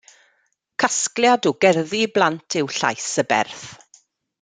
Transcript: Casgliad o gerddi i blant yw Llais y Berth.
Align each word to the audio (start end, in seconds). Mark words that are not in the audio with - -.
Casgliad 0.83 1.47
o 1.51 1.53
gerddi 1.67 2.01
i 2.07 2.09
blant 2.19 2.59
yw 2.63 2.75
Llais 2.79 3.13
y 3.23 3.29
Berth. 3.33 3.67